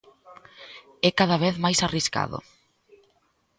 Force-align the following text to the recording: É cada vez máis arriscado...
É 1.07 1.09
cada 1.19 1.37
vez 1.43 1.55
máis 1.63 1.79
arriscado... 1.87 2.37